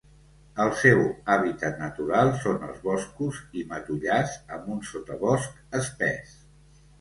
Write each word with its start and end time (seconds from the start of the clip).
El 0.63 0.69
seu 0.83 1.01
hàbitat 1.33 1.75
natural 1.81 2.31
són 2.45 2.65
els 2.69 2.79
boscos 2.87 3.43
i 3.61 3.67
matollars 3.75 4.33
amb 4.57 4.73
un 4.77 4.81
sotabosc 4.89 5.79
espès. 5.83 6.35